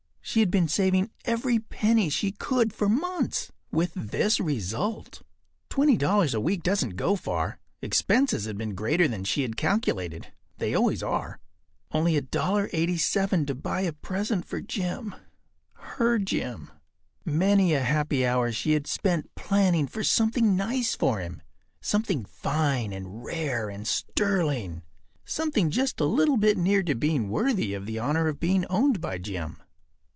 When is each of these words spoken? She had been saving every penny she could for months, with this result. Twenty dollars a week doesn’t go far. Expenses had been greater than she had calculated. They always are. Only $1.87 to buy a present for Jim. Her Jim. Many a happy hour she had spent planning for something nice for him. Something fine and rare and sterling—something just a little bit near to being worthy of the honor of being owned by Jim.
She 0.23 0.39
had 0.39 0.51
been 0.51 0.69
saving 0.69 1.09
every 1.25 1.59
penny 1.59 2.07
she 2.09 2.31
could 2.31 2.71
for 2.71 2.87
months, 2.87 3.51
with 3.69 3.91
this 3.95 4.39
result. 4.39 5.23
Twenty 5.67 5.97
dollars 5.97 6.33
a 6.33 6.39
week 6.39 6.63
doesn’t 6.63 6.95
go 6.95 7.17
far. 7.17 7.59
Expenses 7.81 8.45
had 8.45 8.57
been 8.57 8.73
greater 8.73 9.09
than 9.09 9.25
she 9.25 9.41
had 9.41 9.57
calculated. 9.57 10.31
They 10.57 10.73
always 10.73 11.03
are. 11.03 11.39
Only 11.91 12.21
$1.87 12.21 13.45
to 13.47 13.55
buy 13.55 13.81
a 13.81 13.91
present 13.91 14.45
for 14.45 14.61
Jim. 14.61 15.15
Her 15.73 16.17
Jim. 16.17 16.71
Many 17.25 17.73
a 17.73 17.81
happy 17.83 18.25
hour 18.25 18.53
she 18.53 18.71
had 18.71 18.87
spent 18.87 19.35
planning 19.35 19.85
for 19.85 20.03
something 20.03 20.55
nice 20.55 20.95
for 20.95 21.19
him. 21.19 21.41
Something 21.81 22.23
fine 22.23 22.93
and 22.93 23.21
rare 23.25 23.67
and 23.69 23.85
sterling—something 23.85 25.71
just 25.71 25.99
a 25.99 26.05
little 26.05 26.37
bit 26.37 26.57
near 26.57 26.83
to 26.83 26.95
being 26.95 27.27
worthy 27.27 27.73
of 27.73 27.85
the 27.85 27.99
honor 27.99 28.29
of 28.29 28.39
being 28.39 28.65
owned 28.67 29.01
by 29.01 29.17
Jim. 29.17 29.57